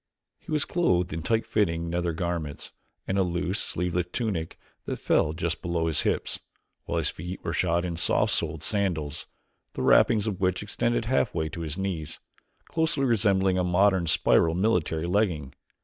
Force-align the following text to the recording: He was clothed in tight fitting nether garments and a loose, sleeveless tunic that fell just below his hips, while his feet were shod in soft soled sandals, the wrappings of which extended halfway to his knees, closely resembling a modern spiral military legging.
He 0.39 0.51
was 0.51 0.65
clothed 0.65 1.13
in 1.13 1.21
tight 1.21 1.45
fitting 1.45 1.87
nether 1.87 2.11
garments 2.11 2.71
and 3.07 3.19
a 3.19 3.21
loose, 3.21 3.59
sleeveless 3.59 4.07
tunic 4.11 4.57
that 4.85 4.95
fell 4.97 5.31
just 5.31 5.61
below 5.61 5.85
his 5.85 6.01
hips, 6.01 6.39
while 6.85 6.97
his 6.97 7.11
feet 7.11 7.39
were 7.43 7.53
shod 7.53 7.85
in 7.85 7.95
soft 7.97 8.33
soled 8.33 8.63
sandals, 8.63 9.27
the 9.73 9.83
wrappings 9.83 10.25
of 10.25 10.41
which 10.41 10.63
extended 10.63 11.05
halfway 11.05 11.49
to 11.49 11.61
his 11.61 11.77
knees, 11.77 12.19
closely 12.65 13.05
resembling 13.05 13.59
a 13.59 13.63
modern 13.63 14.07
spiral 14.07 14.55
military 14.55 15.05
legging. 15.05 15.53